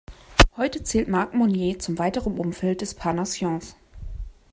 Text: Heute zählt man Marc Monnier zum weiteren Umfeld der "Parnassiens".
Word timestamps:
Heute 0.57 0.81
zählt 0.81 1.09
man 1.09 1.19
Marc 1.25 1.35
Monnier 1.35 1.77
zum 1.77 1.99
weiteren 1.99 2.39
Umfeld 2.39 2.81
der 2.81 2.87
"Parnassiens". 2.97 3.75